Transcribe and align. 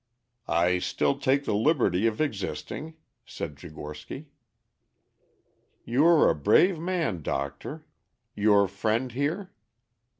"I 0.47 0.79
still 0.79 1.19
take 1.19 1.45
the 1.45 1.53
liberty 1.53 2.07
of 2.07 2.19
existing," 2.19 2.95
said 3.23 3.55
Tchigorsky. 3.57 4.29
"You 5.85 6.07
are 6.07 6.27
a 6.27 6.33
brave 6.33 6.79
man, 6.79 7.21
doctor. 7.21 7.85
Your 8.33 8.67
friend 8.67 9.11
here?" 9.11 9.51